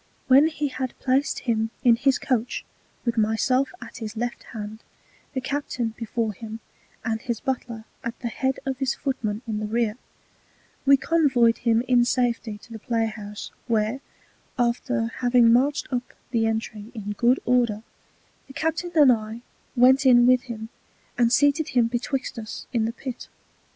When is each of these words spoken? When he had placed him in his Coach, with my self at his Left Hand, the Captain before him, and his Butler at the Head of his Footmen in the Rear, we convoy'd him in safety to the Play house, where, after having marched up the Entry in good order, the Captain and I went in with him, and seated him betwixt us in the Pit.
When 0.27 0.47
he 0.47 0.69
had 0.69 0.97
placed 0.97 1.41
him 1.41 1.69
in 1.83 1.95
his 1.95 2.17
Coach, 2.17 2.65
with 3.05 3.19
my 3.19 3.35
self 3.35 3.71
at 3.79 3.97
his 3.97 4.17
Left 4.17 4.41
Hand, 4.45 4.79
the 5.35 5.41
Captain 5.41 5.89
before 5.95 6.33
him, 6.33 6.59
and 7.05 7.21
his 7.21 7.39
Butler 7.39 7.83
at 8.03 8.17
the 8.19 8.27
Head 8.29 8.57
of 8.65 8.79
his 8.79 8.95
Footmen 8.95 9.43
in 9.45 9.59
the 9.59 9.67
Rear, 9.67 9.97
we 10.87 10.97
convoy'd 10.97 11.59
him 11.59 11.83
in 11.87 12.03
safety 12.03 12.57
to 12.63 12.71
the 12.73 12.79
Play 12.79 13.05
house, 13.05 13.51
where, 13.67 14.01
after 14.57 15.11
having 15.19 15.53
marched 15.53 15.87
up 15.93 16.13
the 16.31 16.47
Entry 16.47 16.91
in 16.95 17.11
good 17.11 17.39
order, 17.45 17.83
the 18.47 18.53
Captain 18.53 18.91
and 18.95 19.11
I 19.11 19.41
went 19.75 20.03
in 20.07 20.25
with 20.25 20.49
him, 20.49 20.69
and 21.15 21.31
seated 21.31 21.67
him 21.77 21.85
betwixt 21.85 22.39
us 22.39 22.65
in 22.73 22.85
the 22.85 22.91
Pit. 22.93 23.27